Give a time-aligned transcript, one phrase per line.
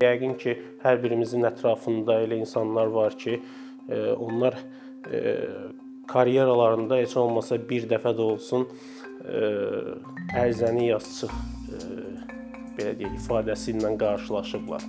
[0.00, 3.34] Yəqin ki, hər birimizin ətrafında elə insanlar var ki,
[3.84, 4.54] e, onlar
[5.12, 5.20] e,
[6.08, 9.42] karyeralarında heç olmasa bir dəfə də olsun e,
[10.40, 11.36] ərizəni yaz çıx
[12.78, 14.88] belə deyək ifadəsi ilə qarşılaşıblar.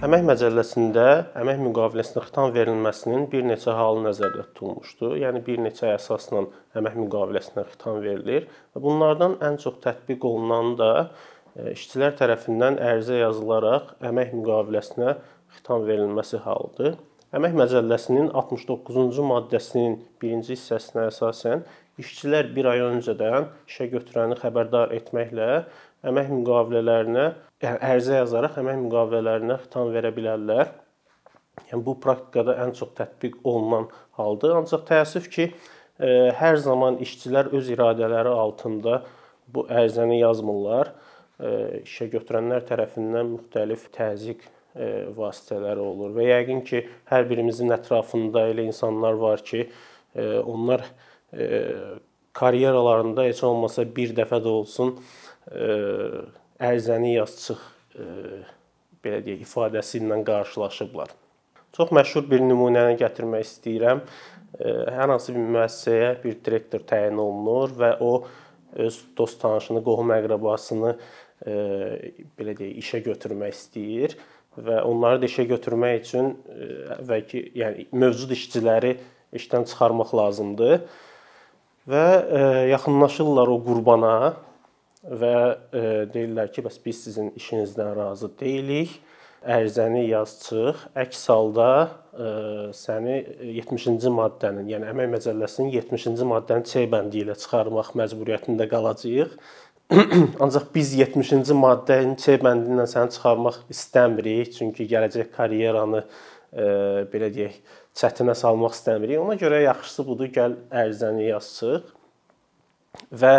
[0.00, 1.02] Əmək məcəlləsində
[1.36, 5.10] əmək müqaviləsinə xitam verilməsinin bir neçə halı nəzərdə tutulmuşdu.
[5.20, 6.46] Yəni bir neçə əsasla
[6.80, 13.18] əmək müqaviləsinə xitam verilir və bunlardan ən çox tətbiq olunan da e, işçilər tərəfindən ərizə
[13.20, 15.18] yazılaraq əmək müqaviləsinə
[15.58, 16.96] xitam verilməsi halıdır.
[17.36, 21.68] Əmək məcəlləsinin 69-cu maddəsinin 1-ci hissəsinə əsasən
[22.00, 25.52] işçilər 1 ay öncədən işə götürəni xəbərdar etməklə
[26.08, 27.28] əmək müqavilələrinə
[27.60, 30.70] ərizə yazaraq əmək müqavilələrinə xitam verə bilərlər.
[31.68, 34.56] Yəni bu praktikada ən çox tətbiq olunan haldır.
[34.62, 35.50] Ancaq təəssüf ki,
[36.00, 39.02] e, hər zaman işçilər öz iradələri altında
[39.52, 40.94] bu ərizəni yazmırlar.
[41.40, 41.52] E,
[41.84, 48.68] işə götürənlər tərəfindən müxtəlif təzyiq e, vasitələri olur və yəqin ki, hər birimizin ətrafında elə
[48.70, 49.68] insanlar var ki,
[50.42, 50.80] onlar
[52.34, 54.88] karyeralarında heç olmasa bir dəfə də olsun
[56.60, 57.60] ərizəni yaz çıx
[59.04, 61.12] belə deyək ifadəsi ilə qarşılaşıblar.
[61.76, 64.02] Çox məşhur bir nümunəni gətirmək istəyirəm.
[64.60, 68.12] Hər hansı bir müəssisəyə bir direktor təyin olunur və o
[68.80, 70.92] öz dost tanışını, qohum-əqrəbasını
[72.38, 74.18] belə deyək işə götürmək istəyir
[74.60, 76.34] və onları da işə götürmək üçün
[76.98, 78.96] əvvəlki, yəni mövcud işçiləri
[79.38, 80.82] işdən çıxarmaq lazımdır
[81.88, 82.04] və
[82.74, 84.16] yaxınlaşırlar o qurbana
[85.04, 85.36] və
[85.72, 88.92] e, deyirlər ki, bəs biz sizin işinizdən razı deyilik.
[89.40, 90.82] Ərizəni yaz çıx.
[91.00, 91.68] Əks halda
[92.12, 92.26] e,
[92.76, 93.16] səni
[93.56, 99.32] 70-ci maddənin, yəni əmək məcəlləsinin 70-ci maddənin C bəndi ilə çıxarmaq məcburiyyətində qalacağıq.
[100.44, 106.66] Ancaq biz 70-ci maddənin C bəndi ilə səni çıxarmaq istəmirik, çünki gələcək karyeranı e,
[107.14, 107.56] belə deyək,
[107.96, 109.24] çətinə salmaq istəmirik.
[109.24, 111.88] Ona görə yaxşısı budur, gəl ərizəni yaz çıx.
[113.10, 113.34] Və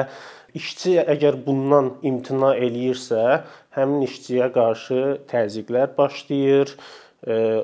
[0.51, 3.43] İşçi əgər bundan imtina eləyirsə,
[3.77, 6.73] həmin işçiyə qarşı təzyiqlər başlayır.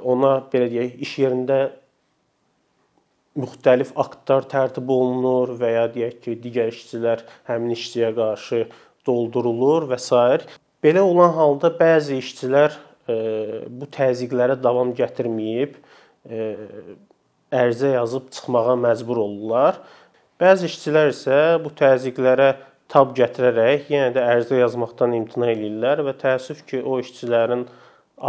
[0.07, 1.57] Ona belə deyək, iş yerində
[3.37, 8.63] müxtəlif aktlar tərtib olunur və ya deyək ki, digər işçilər həmin işçiyə qarşı
[9.07, 10.23] doldurulur və s.
[10.83, 15.75] Belə olan halda bəzi işçilər bu təzyiqlərə davam gətirməyib
[17.51, 19.83] ərizə yazıb çıxmağa məcbur olurlar.
[20.37, 22.51] Bəzi işçilər isə bu təzyiqlərə
[22.93, 27.63] tab gətirərək yenə də ərizə yazmaqdan imtina eləyirlər və təəssüf ki, o işçilərin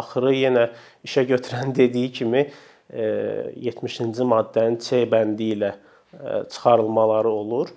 [0.00, 0.62] axırı yenə
[1.04, 2.46] işə götürən dediyi kimi
[2.88, 7.74] 70-ci e, maddənin C bəndi ilə e, çıxarılmaları olur.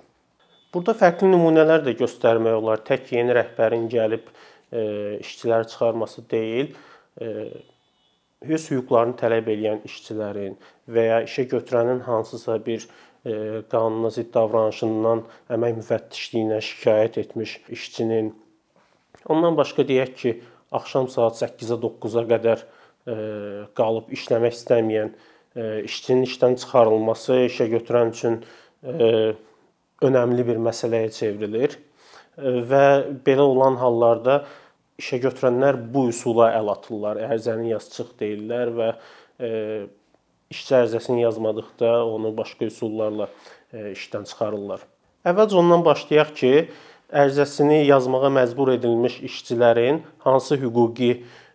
[0.72, 2.80] Burada fərqli nümunələr də göstərmək olar.
[2.88, 4.32] Tək yeni rəhbərin gəlib
[4.72, 6.72] e, işçiləri çıxarması deyil,
[8.42, 10.56] öz hüquqlarını tələb edən işçilərin
[10.88, 12.88] və ya işə götürənin hansısa bir
[13.24, 18.32] qanuna zidd davranışından əmək müfəttişliyinə şikayət etmiş işçinin
[19.30, 20.32] ondan başqa deyək ki,
[20.74, 22.64] axşam saat 8-ə 9-a qədər
[23.78, 25.14] qalıb işləmək istəməyən
[25.86, 28.42] işçinin işdən çıxarılması işə götürən üçün
[30.02, 31.78] önəmli bir məsələyə çevrilir
[32.42, 32.86] və
[33.26, 34.42] belə olan hallarda
[35.02, 37.20] işə götürənlər bu üsula əl atırlar.
[37.28, 38.90] Ərizəni yaz çıx deyirlər və
[40.52, 43.28] işçi ərizəsini yazmadıqda onu başqa üsullarla
[43.74, 44.84] e, işdən çıxarırlar.
[45.28, 46.54] Əvvəlcə ondan başlayaq ki,
[47.24, 51.12] ərizəsini yazmağa məcbur edilmiş işçilərin hansı hüquqi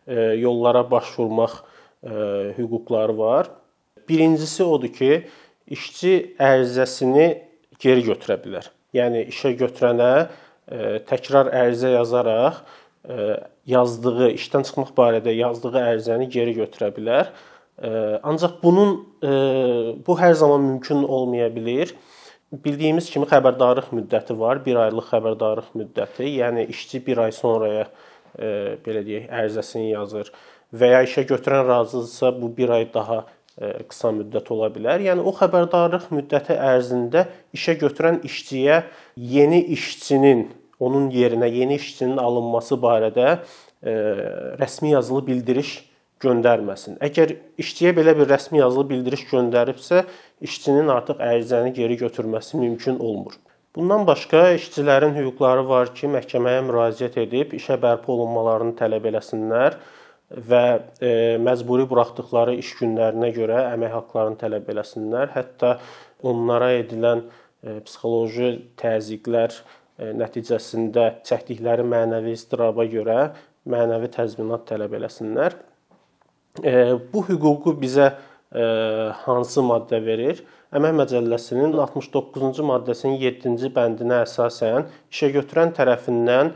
[0.07, 0.15] e,
[0.45, 2.13] yollara başvurmaq e,
[2.59, 3.51] hüquqları var.
[4.09, 5.27] Birincisi odur ki,
[5.67, 7.29] işçi ərizəsini
[7.83, 8.71] geri götürə bilər.
[8.97, 10.13] Yəni işə götürənə
[11.07, 12.63] təkrar ərizə yazaraq
[13.71, 17.31] yazdığı işdən çıxmaq barədə yazdığı ərizəni geri götürə bilər
[17.77, 18.93] Ancaq bunun
[20.07, 21.93] bu hər zaman mümkün olmaya bilər.
[22.53, 26.29] Bildiyimiz kimi xəbərdarlıq müddəti var, 1 aylıq xəbərdarlıq müddəti.
[26.39, 27.89] Yəni işçi 1 ay sonraya
[28.37, 30.31] belə deyək, ərizəsini yazır
[30.77, 33.25] və ya işə götürən razıdırsa, bu 1 ay daha
[33.89, 35.01] qısa müddət ola bilər.
[35.05, 37.27] Yəni o xəbərdarlıq müddəti ərzində
[37.57, 38.83] işə götürən işçiyə
[39.17, 40.47] yeni işçinin
[40.81, 43.39] onun yerinə yeni işçinin alınması barədə
[44.61, 45.71] rəsmi yazılı bildiriş
[46.25, 46.97] göndərməsin.
[47.05, 50.05] Əgər işçiyə belə bir rəsmi yazılı bildiriş göndəribsə,
[50.47, 53.37] işçinin artıq ərizəni geri götürməsi mümkün olmur.
[53.77, 59.77] Bundan başqa işçilərin hüquqları var ki, məhkəməyə müraciət edib işə bərpa olunmalarını tələb eləsinlər
[60.49, 60.63] və
[61.05, 61.11] e,
[61.45, 65.35] məcburi buraxdıqları iş günlərinə görə əmək haqqlarını tələb eləsinlər.
[65.37, 65.77] Hətta
[66.25, 69.61] onlara edilən e, psixoloji təzyiqlər
[69.97, 73.31] nəticəsində çəkdikləri mənəvi istiraba görə
[73.69, 75.57] mənəvi təzminat tələb eləsinlər.
[77.13, 78.13] Bu hüququ bizə
[79.25, 80.43] hansı maddə verir?
[80.77, 86.53] Əmək Məcəlləsinin 69-cu maddəsinin 7-ci bəndinə əsasən işəgötürən tərəfindən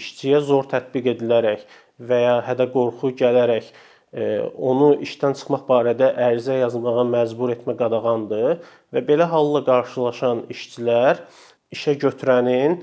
[0.00, 1.64] işçiyə zor tətbiq edilərək
[2.10, 3.70] və ya hədə-qorxu gələrək
[4.70, 8.58] onu işdən çıxmaq barədə ərizə yazmağa məcbur etmə qadağandır
[8.94, 11.22] və belə halla qarşılaşan işçilər
[11.76, 12.80] işə götürənin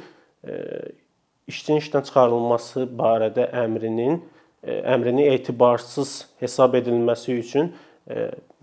[1.52, 4.22] işçinin işdən çıxarılması barədə əmrinin
[4.66, 7.72] əmrini etibarsız hesab edilməsi üçün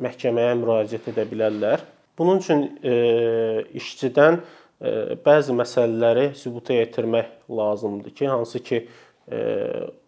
[0.01, 1.85] məhkəməyə müraciət edə bilərlər.
[2.19, 2.67] Bunun üçün
[3.75, 4.41] işçidən
[5.25, 8.81] bəzi məsələləri sübuta yetirmək lazımdır ki, hansı ki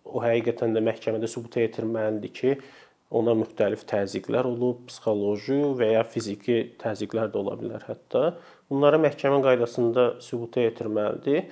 [0.06, 2.56] o həqiqətən də məhkəmədə sübuta yetirməlidir ki,
[3.16, 8.34] ona müxtəlif təzyiqlər olub, psixoloji və ya fiziki təzyiqlər də ola bilər hətta.
[8.70, 11.46] Bunları məhkəmə qaydasında sübuta yetirməlidir.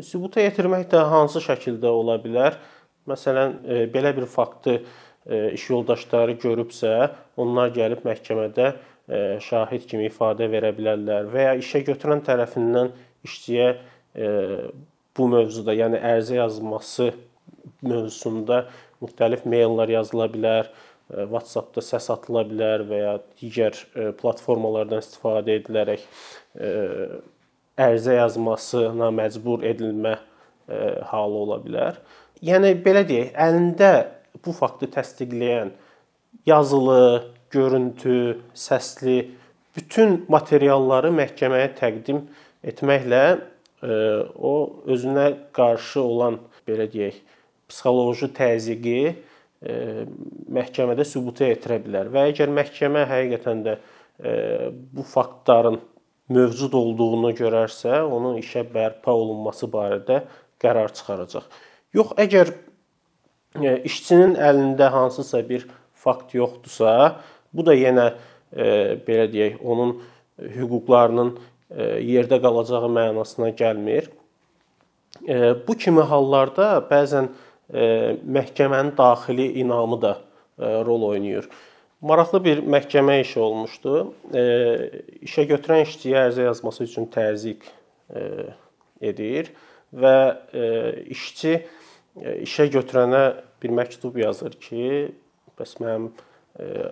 [0.00, 2.56] Sübuta yetirmək də hansı şəkildə ola bilər?
[3.08, 3.58] Məsələn,
[3.94, 4.82] belə bir faktı
[5.28, 6.92] iş yoldaşları görübsə,
[7.40, 8.72] onlar gəlib məhkəmədə
[9.44, 12.92] şahid kimi ifadə verə bilərlər və ya işə götürən tərəfindən
[13.28, 13.70] işçiyə
[15.16, 17.10] bu mövzuda, yəni ərizə yazması
[17.82, 18.66] mövzusunda
[19.02, 20.70] müxtəlif meyllər yazıla bilər,
[21.08, 23.78] WhatsApp-da səs atıla bilər və ya digər
[24.20, 26.04] platformalardan istifadə edilərək
[27.78, 30.18] ərizə yazmasına məcbur edilmə
[31.08, 32.00] halı ola bilər.
[32.44, 33.90] Yəni belə deyək, əlində
[34.44, 35.72] bu faktı təsdiqləyən
[36.46, 39.16] yazılı, görüntü, səsli
[39.76, 42.20] bütün materialları məhkəməyə təqdim
[42.68, 43.22] etməklə
[43.82, 44.52] o
[44.90, 46.38] özünə qarşı olan
[46.68, 47.18] belə deyək,
[47.70, 48.98] psixoloji təzyiqi
[50.54, 53.78] məhkəmədə sübuta yetirə bilər və əgər məhkəmə həqiqətən də
[54.94, 55.80] bu faktların
[56.30, 60.22] mövcud olduğunu görərsə, onun işə bərpa olunması barədə
[60.62, 61.48] qərar çıxaracaq.
[61.96, 62.50] Yox, əgər
[63.88, 65.64] işçinin əlində hansısa bir
[65.96, 67.16] fakt yoxdursa,
[67.52, 68.10] bu da yenə
[69.06, 69.94] belə deyək, onun
[70.38, 71.32] hüquqlarının
[72.04, 74.10] yerdə qalacağı mənasına gəlmir.
[75.64, 77.30] Bu kimi hallarda bəzən
[78.36, 80.12] məhkəmənin daxili inamı da
[80.58, 81.48] rol oynayır.
[82.04, 83.94] Maraqlı bir məhkəmə işi olmuşdu.
[85.24, 87.64] İşə götürən işçiyə ərizə yazması üçün təzyiq
[89.00, 89.50] edir
[89.92, 90.16] və
[91.14, 91.54] işçi
[92.44, 93.22] işə götürənə
[93.62, 95.12] bir məktub yazır ki,
[95.58, 96.10] bəs mənim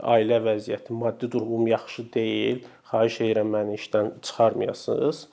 [0.06, 5.26] ailə vəziyyətim, maddi durumum yaxşı deyil, xahiş edirəm məni işdən çıxarmayasınız.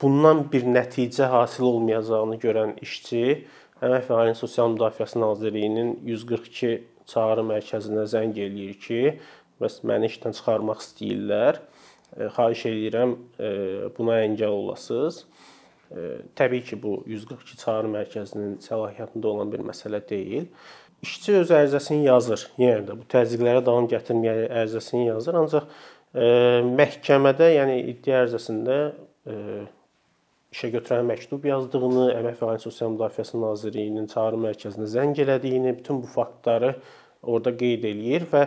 [0.00, 3.44] Bundan bir nəticə hasil olmayacağını görən işçi
[3.76, 6.70] Əmək və Ailə Sosial Müdafiəsi Nazirliyinin 142
[7.12, 9.00] çağrı mərkəzinə zəng eləyir ki,
[9.60, 11.58] bəs məni işdən çıxarmaq istəyirlər.
[12.38, 13.12] Xahiş edirəm
[13.98, 15.26] buna əngəl olasınız.
[16.36, 20.48] Təbii ki, bu 142 çağrı mərkəzinin səlahiyyətində olan bir məsələ deyil.
[21.04, 22.46] İşçi öz ərizəsini yazır.
[22.58, 25.68] Yenə də bu təzyiqlərə davam gətirməyə ərizəsini yazır, ancaq
[26.80, 28.78] məhkəmədə, yəni iddia ərizəsində
[30.56, 36.00] işə götürən məktub yazdığını, Əmək və Ailə Sosial Müdafiəsi Nazirliyinin çağrı mərkəzinə zəng elədiyini, bütün
[36.02, 36.76] bu faktları
[37.22, 38.46] orada qeyd eləyir və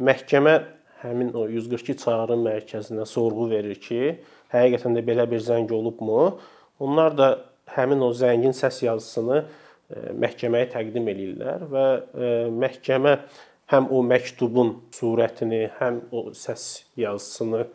[0.00, 0.54] məhkəmə
[1.02, 4.16] həmin o 142 çağrı mərkəzinə sorğu verir ki,
[4.54, 6.38] həqiqətən də belə bir zəng olubmu?
[6.80, 7.28] Onlar da
[7.76, 9.42] həmin o zəngin səs yazısını
[10.22, 11.86] məhkəməyə təqdim eləyirlər və
[12.62, 13.16] məhkəmə
[13.70, 17.66] həm o məktubun surətini, həm o səs yazısını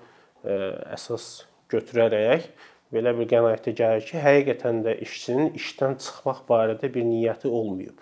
[0.96, 2.50] əsas götürərək
[2.94, 7.98] belə bir qənaətə gəlir ki, həqiqətən də işçinin işdən çıxmaq barədə bir niyyəti olmayıb.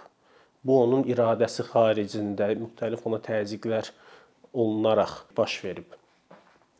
[0.64, 3.90] Bu onun iradəsi xaricində müxtəlif ona təzyiqlər
[4.54, 5.98] olunaraq baş verib.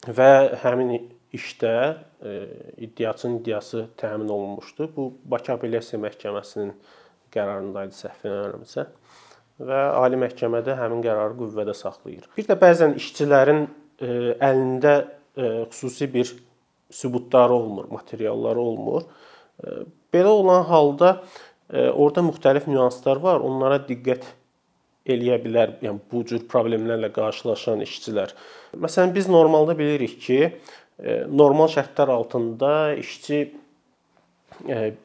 [0.08, 0.30] Və
[0.64, 0.94] həmin
[1.34, 2.34] işdə e,
[2.78, 4.90] iddiaçının iddiası təmin olunmuşdu.
[4.96, 6.74] Bu Bakı Apellyasiya Məhkəməsinin
[7.34, 8.86] qərarında idi səhv eləmirəmsə
[9.64, 12.30] və Ali Məhkəmədə həmin qərarı qüvvədə saxlayır.
[12.38, 16.36] Bir də bəzən işçilərin e, əlində e, xüsusi bir
[16.94, 19.10] sübutları olmur, materialları olmur.
[20.14, 21.24] Belə olan halda
[21.74, 23.42] orada müxtəlif nüanslar var.
[23.42, 24.28] Onlara diqqət
[25.10, 28.32] eləyə bilər, yəni bu cür problemlərlə qarşılaşan işçilər.
[28.80, 30.40] Məsələn, biz normalda bilirik ki,
[31.30, 32.72] normal şərtlər altında
[33.02, 33.42] işçi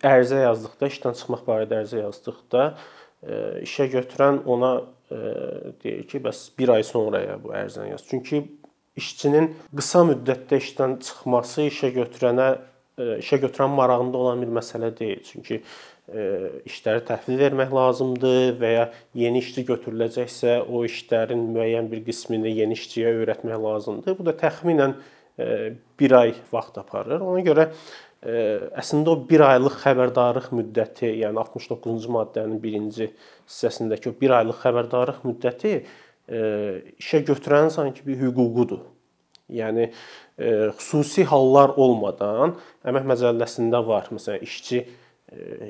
[0.04, 2.64] ərizə yazdıqda, işdən çıxmaq barədə ərizə yazdıqda
[3.64, 4.72] işə götürən ona
[5.82, 8.04] deyir ki, bəs 1 ay sonraya bu ərizəni yaz.
[8.06, 8.42] Çünki
[8.98, 12.48] işçinin qısa müddətdə işdən çıxması işə götürənə
[12.98, 15.22] e, işə götürən marağında olan bir məsələ deyil.
[15.26, 16.24] Çünki e,
[16.68, 22.78] işləri təhvil vermək lazımdır və ya yeni işçi götürüləcəksə, o işlərin müəyyən bir qismini yeni
[22.78, 24.18] işçiyə öyrətmək lazımdır.
[24.18, 24.98] Bu da təxminən
[25.38, 27.22] 1 e, ay vaxt aparır.
[27.22, 27.70] Ona görə
[28.18, 33.10] əslində o 1 aylıq xəbərdarlıq müddəti, yəni 69-cu maddənin 1-ci
[33.46, 35.74] hissəsindəki o 1 aylıq xəbərdarlıq müddəti
[36.98, 38.82] işə götürənin sanki bir hüququdur.
[39.48, 39.86] Yəni
[40.76, 44.10] xüsusi hallar olmadan əmək məcəlləsində var.
[44.12, 44.82] Məsələn, işçi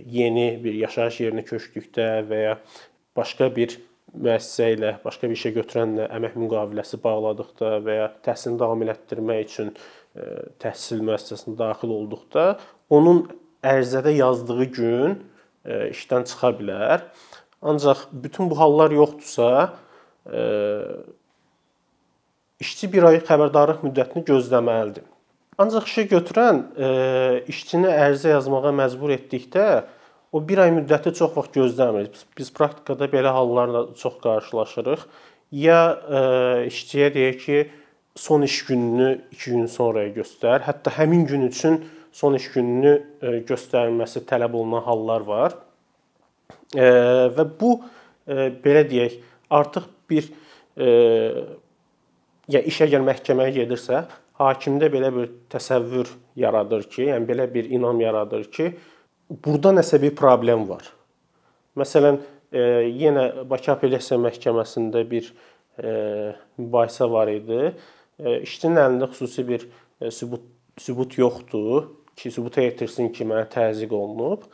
[0.07, 2.57] yeni bir yaşayış yerinə köçdükdə və ya
[3.17, 3.77] başqa bir
[4.17, 9.75] müəssisə ilə, başqa bir işə götürənlə əmək müqaviləsi bağladıqda və ya təhsilini davam etdirmək üçün
[10.63, 12.47] təhsil müəssisəsinə daxil olduqda
[12.91, 13.27] onun
[13.67, 15.19] ərizədə yazdığı gün
[15.93, 17.05] işdən çıxa bilər.
[17.61, 19.75] Ancaq bütün bu hallar yoxdursa,
[22.63, 25.05] işçi 1 ay xəbərdarlıq müddətini gözləməlidir.
[25.59, 26.63] Ancaq işə götürən
[27.51, 29.67] işçini ərizə yazmağa məcbur etdikdə
[30.33, 32.09] o 1 ay müddəti çox vaxt gözləmir.
[32.39, 35.07] Biz praktikada belə hallarla çox qarşılaşırıq.
[35.53, 35.81] Ya
[36.69, 37.61] işçiyə deyək ki,
[38.19, 40.65] son iş gününü 2 gün sonraya göstər.
[40.67, 45.55] Hətta həmin gün üçün son iş gününü e, göstərilməsi tələb olunan hallar var.
[46.75, 46.89] E,
[47.37, 47.79] və bu
[48.27, 49.19] e, belə deyək,
[49.51, 50.31] artıq bir
[52.49, 54.05] ya iş əgər məhkəməyə gedirsə,
[54.39, 58.69] hakimdə belə bir təsəvvür yaradır ki, yəni belə bir inam yaradır ki,
[59.31, 60.89] burada nəsə bir problem var.
[61.79, 62.19] Məsələn,
[62.53, 65.29] yenə Bakı Apellyasiya Məhkəməsində bir
[66.59, 67.73] mübahisə var idi
[68.19, 69.67] işçinin əlində xüsusi bir
[70.11, 70.47] sübut
[70.79, 74.47] sübut yoxdur ki, sübuta yetirsin ki, mənə təzyiq olunub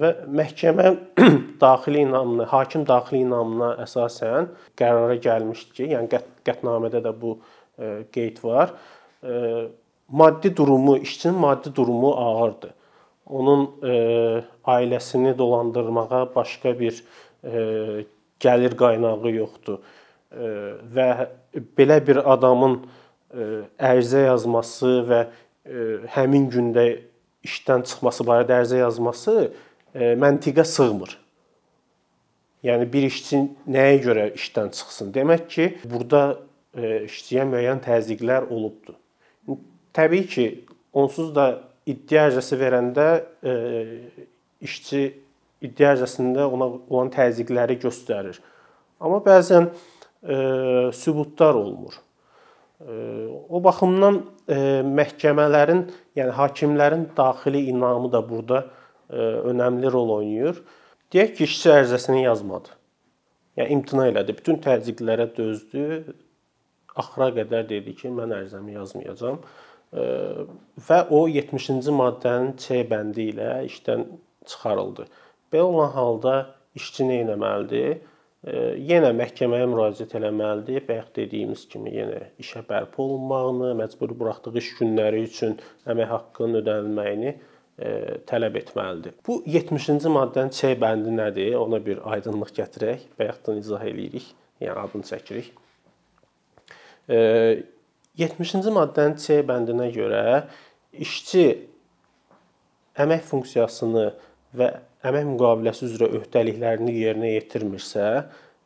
[0.00, 0.90] və məhkəmə
[1.62, 7.36] daxili inamına, hakim daxili inamına əsasən qərara gəlmişdi ki, yəni qət, qətnamədə də bu
[8.14, 8.76] qeyd var.
[10.08, 12.74] Maddi durumu, işçinin maddi durumu ağırdır.
[13.26, 13.70] Onun
[14.64, 17.00] ailəsini dolandırmağa başqa bir
[18.40, 19.80] gəlir qaynağı yoxdur
[20.94, 21.08] və
[21.78, 22.80] belə bir adamın
[23.78, 25.20] ərizə yazması və
[26.14, 26.86] həmin gündə
[27.44, 29.36] işdən çıxması barədə ərizə yazması
[29.94, 31.16] məntiqə sığmır.
[32.64, 35.12] Yəni bir işçi nəyə görə işdən çıxsın?
[35.12, 36.40] Demək ki, burada
[36.74, 38.96] işçiyə müəyyən təzyiqlər olubdu.
[39.94, 40.46] Təbii ki,
[40.92, 41.60] onsuz da
[41.90, 43.06] iddia ərizəsi verəndə
[44.64, 45.02] işçi
[45.64, 48.38] iddia ərizəsində ona olan təzyiqləri göstərir.
[49.04, 50.36] Amma bəzən e,
[50.96, 51.96] sübutlar olmur.
[52.80, 52.94] E,
[53.48, 54.58] o baxımdan e,
[55.00, 55.84] məhkəmələrin,
[56.18, 59.18] yəni hakimlərin daxili inamı da burada e,
[59.52, 60.62] önəmli rol oynayır.
[61.14, 62.74] Deyək ki, işçi ərizəsini yazmadı.
[63.58, 66.14] Yəni imtina elədi, bütün təzyiqlərə dözdü.
[66.98, 69.40] Axıra qədər dedi ki, mən ərizəmi yazmayacağam.
[69.40, 74.08] E, və o 70-ci maddənin C bəndi ilə işdən
[74.50, 75.06] çıxarıldı.
[75.52, 76.34] Belə olan halda
[76.74, 78.02] işçi nə etməlidir?
[78.44, 80.84] yenə məhkəməyə müraciət eləməlidir.
[80.88, 85.56] Bayaq dediyimiz kimi yenə işə bərpa olunmağını, məcburi buraxdığı iş günləri üçün
[85.88, 87.34] əmək haqqının ödənilməyini
[88.28, 89.16] tələb etməlidir.
[89.26, 91.56] Bu 70-ci maddənin C bəndi nədir?
[91.58, 94.28] Ona bir aydınlıq gətirək, bayaqdan izah eləyirik,
[94.62, 95.54] yəni adını çəkirik.
[98.20, 100.24] 70-ci maddənin C bəndinə görə
[101.04, 101.46] işçi
[103.04, 104.08] əmək funksiyasını
[104.54, 104.70] və
[105.04, 108.10] əmək müqaviləsi üzrə öhdəliklərini yerinə yetirmirsə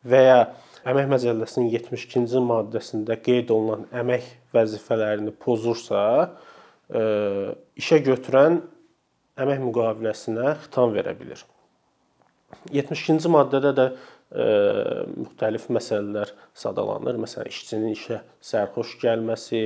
[0.09, 0.41] və ya
[0.87, 6.03] Əmək Məcəlləsinin 72-ci maddəsində qeyd olunan əmək vəzifələrini pozursa,
[6.87, 7.01] e,
[7.81, 8.61] işə götürən
[9.43, 11.41] əmək müqaviləsinə xitam verə bilər.
[12.71, 13.89] 72-ci maddədə də
[14.29, 17.17] müxtəlif məsələlər sadalanır.
[17.23, 19.63] Məsələn, işçinin işə sərxoş gəlməsi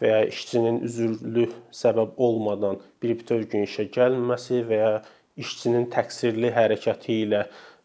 [0.00, 4.92] və ya işçinin üzürlü səbəb olmadan bir bütöv gün işə gəlməməsi və ya
[5.40, 7.42] işçinin təqsirli hərəkəti ilə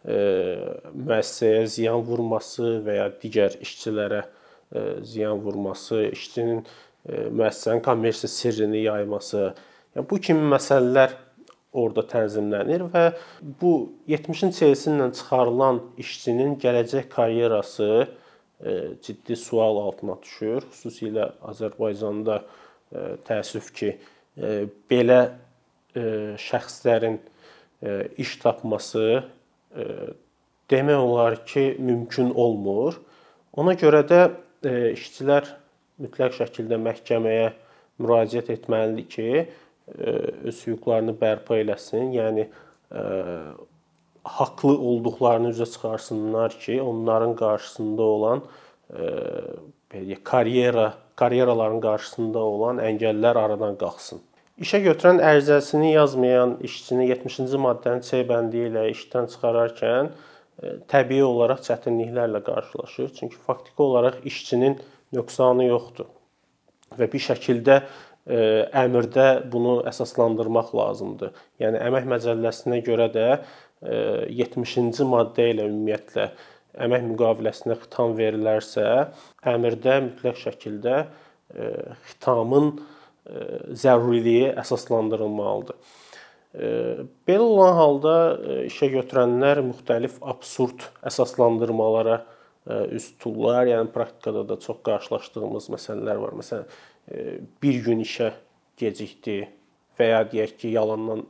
[0.08, 4.24] müəssisəyə ziyan vurması və ya digər işçilərə
[5.04, 6.64] ziyan vurması, işçinin
[7.10, 9.52] müəssisənin kommersiya sirrini yayması,
[9.96, 11.18] yəni bu kimi məsələlər
[11.72, 13.04] orada tənzimlənir və
[13.62, 13.74] bu
[14.12, 18.08] 70-in C-si ilə çıxarılan işçinin gələcək karyerası
[19.02, 20.68] ciddi sual altına düşür.
[20.70, 22.42] Xüsusilə Azərbaycanda
[23.28, 23.94] təəssüf ki,
[24.92, 25.22] belə
[25.96, 27.18] şəxslərin
[28.22, 29.24] iş tapması
[30.72, 33.00] demək olar ki, mümkün olmur.
[33.58, 34.22] Ona görə də
[34.94, 35.50] işçilər
[36.02, 37.50] mütləq şəkildə məhkəməyə
[38.02, 39.28] müraciət etməlidir ki,
[39.98, 42.12] öz hüquqlarını bərpa eləsin.
[42.16, 42.48] Yəni
[44.24, 48.44] haqlı olduqlarını üzə çıxarsınlar ki, onların qarşısında olan
[49.92, 54.22] belə karyera, karyeraların qarşısında olan əngəllər aradan qalxsın.
[54.62, 60.12] İşə götürən ərizəsini yazmayan işçini 70-ci maddənin C bəndi ilə işdən çıxararkən
[60.92, 63.14] təbii olaraq çətinliklərlə qarşılaşır.
[63.18, 64.78] Çünki faktiki olaraq işçinin
[65.16, 66.12] nöqsanı yoxdur
[67.00, 67.82] və bir şəkildə
[68.28, 71.34] əmrdə bunu əsaslandırmaq lazımdır.
[71.62, 73.28] Yəni əmək məcəlləsinə görə də
[73.82, 76.28] 70-ci maddə ilə ümumiyyətlə
[76.86, 78.86] əmək müqaviləsinə xitam verilərsə,
[79.52, 81.00] əmrdə mütləq şəkildə
[82.12, 82.76] xitamın
[83.82, 85.80] zəruriliyi əsaslandırılmalıdır.
[87.28, 88.14] Belə olan halda
[88.68, 92.22] işə götürənlər müxtəlif absurd əsaslandırmalara
[92.92, 93.66] üz tuturlar.
[93.70, 96.36] Yəni praktikada da çox qarşılaşdığımız məsələlər var.
[96.42, 96.68] Məsələn,
[97.10, 98.32] bir gün işə
[98.78, 99.44] gecikdi
[100.00, 101.26] və ya deyək ki, yalandan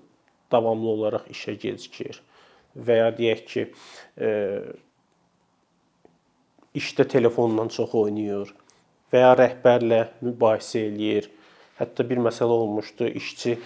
[0.51, 2.21] davamlı olaraq işə gecikir
[2.75, 3.65] və ya deyək ki,
[6.77, 8.53] işdə telefonla çox oynayır
[9.11, 11.27] və ya rəhbərlə mübahisə eləyir.
[11.81, 13.57] Hətta bir məsələ olmuşdu, işçi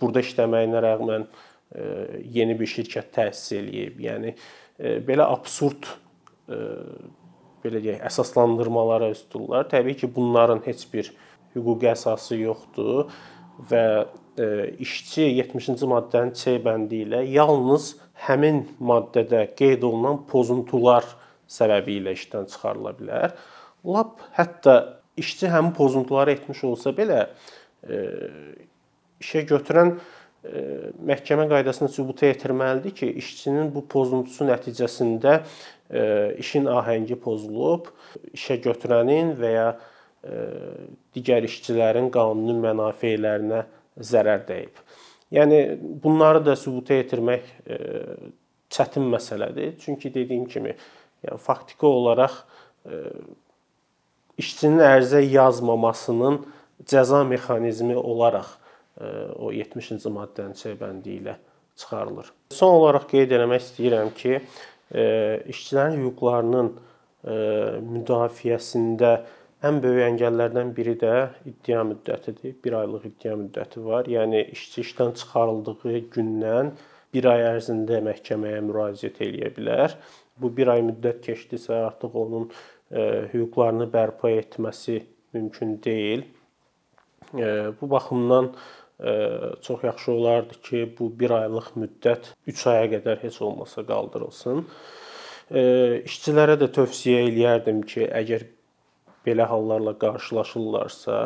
[0.00, 1.26] burada işləməyinə rəğmən
[2.36, 3.98] yeni bir şirkət təsis eləyib.
[4.04, 4.34] Yəni
[5.08, 5.88] belə absurd
[7.64, 9.66] belə deyək, əsaslandırmalara üz tuturlar.
[9.70, 11.12] Təbii ki, bunların heç bir
[11.56, 13.10] hüquqi əsası yoxdur
[13.70, 13.84] və
[14.84, 17.94] işçi 70-ci maddənin C bəndi ilə yalnız
[18.26, 21.06] həmin maddədə qeyd olunan pozuntular
[21.48, 23.32] səbəbi ilə işdən çıxarıla bilər.
[23.86, 24.76] Lap hətta
[25.16, 27.22] işçi həmin pozuntuları etmiş olsa belə
[29.22, 29.96] işə götürən
[31.06, 35.40] məhkəmə qaydasında sübuta yetirməlidir ki, işçinin bu pozuntusu nəticəsində
[36.42, 37.92] işin ahəngi pozulub,
[38.34, 39.68] işə götürənin və ya
[41.14, 43.62] digər işçilərin qanuni mənafelərinə
[44.02, 44.74] zərər dəyib.
[45.34, 45.60] Yəni
[46.02, 47.46] bunları da sübuta yetirmək
[48.72, 49.76] çətin məsələdir.
[49.82, 50.74] Çünki dediyim kimi,
[51.26, 52.42] yəni faktiki olaraq
[54.38, 56.42] işçinin ərizə yazmamasının
[56.86, 58.54] cəza mexanizmi olaraq
[59.38, 61.36] o 70-ci maddənin C bəndi ilə
[61.76, 62.30] çıxarılır.
[62.56, 64.40] Son olaraq qeyd etmək istəyirəm ki,
[64.94, 66.70] işçilərin hüquqlarının
[67.96, 69.12] müdafiəsində
[69.66, 71.14] ən böyük əngəllərdən biri də
[71.48, 72.54] iddia müddətidir.
[72.64, 74.06] 1 aylıq iddia müddəti var.
[74.06, 76.70] Yəni işçi işdən çıxarıldığı gündən
[77.16, 79.96] 1 ay ərzində məhkəməyə müraciət eləyə bilər.
[80.38, 82.50] Bu 1 ay müddət keçdisə artıq onun
[83.32, 85.00] hüquqlarını bərpa etməsi
[85.34, 86.26] mümkün deyil.
[87.32, 88.52] Bu baxımdan
[89.62, 94.64] çox yaxşı olardı ki, bu 1 aylıq müddət 3 aya qədər heç olmasa qaldırılsın.
[96.08, 98.46] İşçilərə də tövsiyə eləyərdim ki, əgər
[99.26, 101.20] belə hallarla qarşılaşırlarsa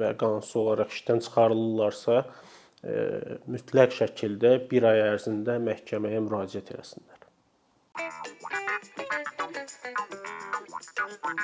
[0.00, 2.22] və qanunsuz olaraq işdən çıxarılırlarsa,
[3.52, 7.20] mütləq şəkildə 1 ay ərzində məhkəməyə müraciət etsinlər.
[11.22, 11.40] Thank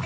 [0.00, 0.05] you.